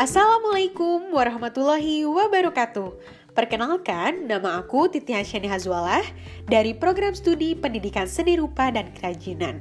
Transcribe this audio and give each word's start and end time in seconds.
Assalamualaikum 0.00 1.12
warahmatullahi 1.12 2.08
wabarakatuh. 2.08 2.88
Perkenalkan, 3.36 4.24
nama 4.24 4.56
aku 4.56 4.88
Titi 4.88 5.12
Hasyani 5.12 5.44
Hazwalah 5.44 6.00
dari 6.48 6.72
program 6.72 7.12
studi 7.12 7.52
Pendidikan 7.52 8.08
Seni 8.08 8.40
Rupa 8.40 8.72
dan 8.72 8.96
Kerajinan. 8.96 9.60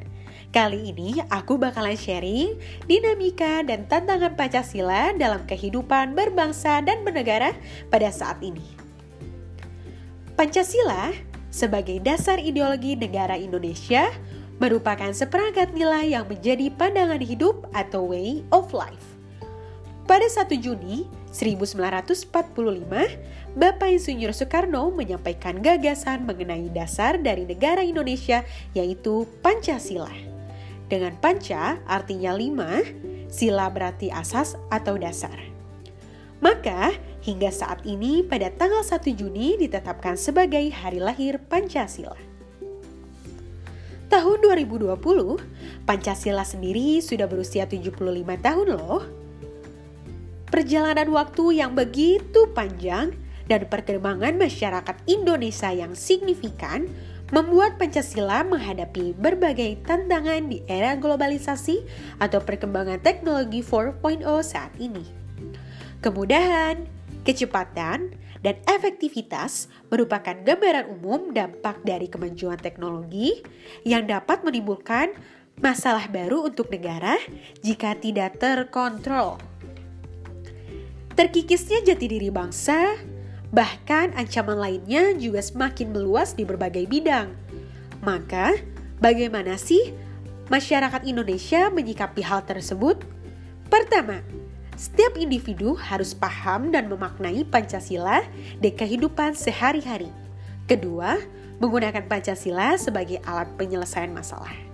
Kali 0.56 0.96
ini 0.96 1.20
aku 1.28 1.60
bakalan 1.60 2.00
sharing 2.00 2.56
dinamika 2.88 3.68
dan 3.68 3.84
tantangan 3.92 4.40
Pancasila 4.40 5.12
dalam 5.12 5.44
kehidupan 5.44 6.16
berbangsa 6.16 6.80
dan 6.88 7.04
bernegara 7.04 7.52
pada 7.92 8.08
saat 8.08 8.40
ini. 8.40 8.64
Pancasila 10.40 11.12
sebagai 11.52 12.00
dasar 12.00 12.40
ideologi 12.40 12.96
negara 12.96 13.36
Indonesia 13.36 14.08
merupakan 14.56 15.12
seperangkat 15.12 15.76
nilai 15.76 16.16
yang 16.16 16.24
menjadi 16.32 16.72
pandangan 16.80 17.20
hidup 17.20 17.68
atau 17.76 18.08
way 18.08 18.40
of 18.56 18.72
life. 18.72 19.19
Pada 20.10 20.26
1 20.26 20.58
Juni 20.58 21.06
1945, 21.30 22.34
Bapak 23.54 23.90
Insinyur 23.94 24.34
Soekarno 24.34 24.90
menyampaikan 24.90 25.62
gagasan 25.62 26.26
mengenai 26.26 26.66
dasar 26.74 27.22
dari 27.22 27.46
negara 27.46 27.86
Indonesia 27.86 28.42
yaitu 28.74 29.30
Pancasila. 29.46 30.10
Dengan 30.90 31.14
panca 31.22 31.78
artinya 31.86 32.34
lima, 32.34 32.82
sila 33.30 33.70
berarti 33.70 34.10
asas 34.10 34.58
atau 34.74 34.98
dasar. 34.98 35.38
Maka 36.42 36.90
hingga 37.22 37.54
saat 37.54 37.86
ini 37.86 38.26
pada 38.26 38.50
tanggal 38.50 38.82
1 38.82 39.14
Juni 39.14 39.62
ditetapkan 39.62 40.18
sebagai 40.18 40.74
hari 40.74 40.98
lahir 40.98 41.38
Pancasila. 41.38 42.18
Tahun 44.10 44.38
2020, 44.42 44.90
Pancasila 45.86 46.42
sendiri 46.42 46.98
sudah 46.98 47.30
berusia 47.30 47.70
75 47.70 47.94
tahun 48.42 48.74
loh. 48.74 49.19
Perjalanan 50.60 51.08
waktu 51.16 51.64
yang 51.64 51.72
begitu 51.72 52.52
panjang 52.52 53.16
dan 53.48 53.64
perkembangan 53.72 54.36
masyarakat 54.36 54.92
Indonesia 55.08 55.72
yang 55.72 55.96
signifikan 55.96 56.84
membuat 57.32 57.80
Pancasila 57.80 58.44
menghadapi 58.44 59.16
berbagai 59.16 59.80
tantangan 59.88 60.52
di 60.52 60.60
era 60.68 61.00
globalisasi 61.00 61.80
atau 62.20 62.44
perkembangan 62.44 63.00
teknologi 63.00 63.64
4.0 63.64 64.20
saat 64.44 64.76
ini. 64.84 65.08
Kemudahan, 66.04 66.84
kecepatan, 67.24 68.12
dan 68.44 68.60
efektivitas 68.68 69.72
merupakan 69.88 70.36
gambaran 70.44 70.92
umum 70.92 71.32
dampak 71.32 71.80
dari 71.88 72.12
kemajuan 72.12 72.60
teknologi 72.60 73.32
yang 73.88 74.04
dapat 74.04 74.44
menimbulkan 74.44 75.16
masalah 75.64 76.12
baru 76.12 76.52
untuk 76.52 76.68
negara 76.68 77.16
jika 77.64 77.96
tidak 77.96 78.36
terkontrol. 78.44 79.49
Terkikisnya 81.20 81.84
jati 81.84 82.08
diri 82.08 82.32
bangsa, 82.32 82.96
Bahkan 83.50 84.14
ancaman 84.14 84.62
lainnya 84.62 85.18
juga 85.18 85.42
semakin 85.42 85.90
meluas 85.90 86.38
di 86.38 86.46
berbagai 86.46 86.86
bidang. 86.86 87.34
Maka, 88.06 88.54
bagaimana 89.02 89.58
sih 89.58 89.90
masyarakat 90.54 91.02
Indonesia 91.10 91.74
menyikapi 91.74 92.22
hal 92.22 92.46
tersebut? 92.46 93.02
Pertama, 93.74 94.22
setiap 94.78 95.18
individu 95.18 95.74
harus 95.74 96.14
paham 96.14 96.70
dan 96.70 96.88
memaknai 96.94 97.42
Pancasila 97.42 98.22
di 98.62 98.70
kehidupan 98.70 99.34
sehari-hari. 99.34 100.14
Kedua, 100.70 101.18
menggunakan 101.58 102.06
Pancasila 102.06 102.78
sebagai 102.78 103.18
alat 103.26 103.50
penyelesaian 103.58 104.14
masalah. 104.14 104.69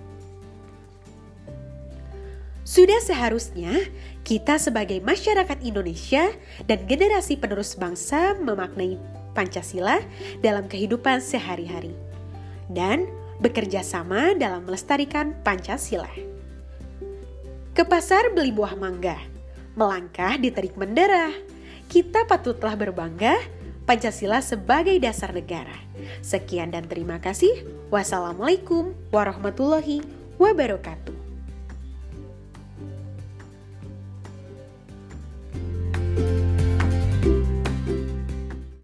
Sudah 2.66 2.98
seharusnya 2.98 3.78
kita 4.26 4.58
sebagai 4.58 4.98
masyarakat 4.98 5.62
Indonesia 5.62 6.34
dan 6.66 6.82
generasi 6.90 7.38
penerus 7.38 7.78
bangsa 7.78 8.34
memaknai 8.42 8.98
Pancasila 9.38 10.02
dalam 10.42 10.66
kehidupan 10.66 11.22
sehari-hari 11.22 11.94
dan 12.66 13.06
bekerja 13.38 13.86
sama 13.86 14.34
dalam 14.34 14.66
melestarikan 14.66 15.38
Pancasila. 15.46 16.10
Ke 17.70 17.86
pasar 17.86 18.34
beli 18.34 18.50
buah 18.50 18.74
mangga, 18.74 19.14
melangkah 19.78 20.34
di 20.34 20.50
terik 20.50 20.74
menderah. 20.74 21.30
Kita 21.86 22.26
patutlah 22.26 22.74
berbangga 22.74 23.38
Pancasila 23.86 24.42
sebagai 24.42 24.98
dasar 24.98 25.30
negara. 25.30 25.76
Sekian 26.18 26.74
dan 26.74 26.90
terima 26.90 27.22
kasih. 27.22 27.62
Wassalamualaikum 27.94 28.90
warahmatullahi 29.14 30.02
wabarakatuh. 30.42 31.15